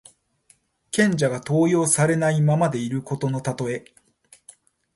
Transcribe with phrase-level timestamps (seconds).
[0.89, 3.85] 賢者が登用されないままでいることのたとえ。